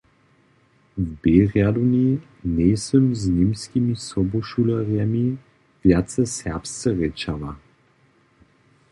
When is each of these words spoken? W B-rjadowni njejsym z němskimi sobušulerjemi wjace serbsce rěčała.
W 0.97 1.01
B-rjadowni 1.21 2.09
njejsym 2.55 3.05
z 3.21 3.23
němskimi 3.39 3.93
sobušulerjemi 4.07 5.25
wjace 5.83 6.21
serbsce 6.39 6.87
rěčała. 6.99 7.51